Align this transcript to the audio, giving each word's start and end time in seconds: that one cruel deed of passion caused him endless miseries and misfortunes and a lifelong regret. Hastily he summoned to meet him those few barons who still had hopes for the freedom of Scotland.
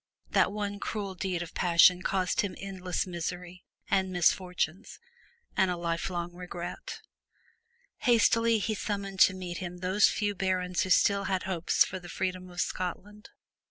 that 0.31 0.51
one 0.51 0.79
cruel 0.79 1.13
deed 1.13 1.43
of 1.43 1.53
passion 1.53 2.01
caused 2.01 2.41
him 2.41 2.55
endless 2.57 3.05
miseries 3.05 3.59
and 3.87 4.09
misfortunes 4.11 4.97
and 5.55 5.69
a 5.69 5.77
lifelong 5.77 6.33
regret. 6.33 7.01
Hastily 7.97 8.57
he 8.57 8.73
summoned 8.73 9.19
to 9.19 9.35
meet 9.35 9.59
him 9.59 9.77
those 9.77 10.07
few 10.09 10.33
barons 10.33 10.81
who 10.81 10.89
still 10.89 11.25
had 11.25 11.43
hopes 11.43 11.85
for 11.85 11.99
the 11.99 12.09
freedom 12.09 12.49
of 12.49 12.61
Scotland. 12.61 13.29